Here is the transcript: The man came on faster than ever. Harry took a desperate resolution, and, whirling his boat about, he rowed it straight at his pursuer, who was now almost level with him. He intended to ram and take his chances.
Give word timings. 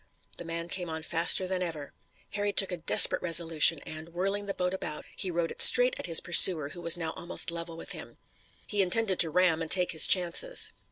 The 0.39 0.45
man 0.45 0.67
came 0.67 0.89
on 0.89 1.03
faster 1.03 1.45
than 1.45 1.61
ever. 1.61 1.93
Harry 2.33 2.51
took 2.51 2.71
a 2.71 2.77
desperate 2.77 3.21
resolution, 3.21 3.77
and, 3.85 4.09
whirling 4.09 4.47
his 4.47 4.55
boat 4.55 4.73
about, 4.73 5.05
he 5.15 5.29
rowed 5.29 5.51
it 5.51 5.61
straight 5.61 5.93
at 5.99 6.07
his 6.07 6.19
pursuer, 6.19 6.69
who 6.69 6.81
was 6.81 6.97
now 6.97 7.11
almost 7.11 7.51
level 7.51 7.77
with 7.77 7.91
him. 7.91 8.17
He 8.65 8.81
intended 8.81 9.19
to 9.19 9.29
ram 9.29 9.61
and 9.61 9.69
take 9.69 9.91
his 9.91 10.07
chances. 10.07 10.73